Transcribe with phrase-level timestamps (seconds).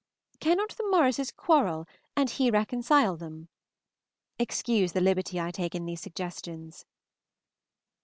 [0.39, 3.49] Cannot the Morrises quarrel and he reconcile them?
[4.39, 6.87] Excuse the liberty I take in these suggestions.